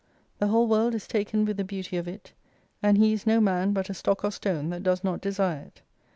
[0.39, 2.33] The whole world is taken with the beauty of it:
[2.81, 5.83] and he is no man, but a stock or stone that does not desire it.